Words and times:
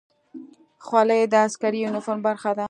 خولۍ 0.85 1.21
د 1.31 1.35
عسکري 1.47 1.79
یونیفورم 1.81 2.19
برخه 2.27 2.49
ده. 2.57 2.59